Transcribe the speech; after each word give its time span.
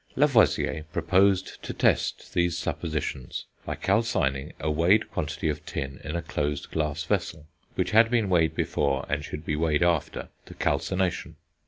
Lavoisier 0.15 0.85
proposed 0.91 1.61
to 1.61 1.73
test 1.73 2.33
these 2.33 2.57
suppositions 2.57 3.45
by 3.67 3.75
calcining 3.75 4.51
a 4.59 4.71
weighed 4.71 5.11
quantity 5.11 5.47
of 5.47 5.63
tin 5.63 6.01
in 6.03 6.15
a 6.15 6.23
closed 6.23 6.71
glass 6.71 7.03
vessel, 7.03 7.45
which 7.75 7.91
had 7.91 8.09
been 8.09 8.27
weighed 8.27 8.55
before, 8.55 9.05
and 9.09 9.23
should 9.23 9.45
be 9.45 9.55
weighed 9.55 9.83
after, 9.83 10.29
the 10.47 10.55
calcination. 10.55 11.35